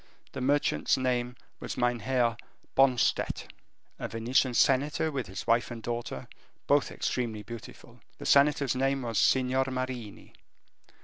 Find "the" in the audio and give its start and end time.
8.17-8.25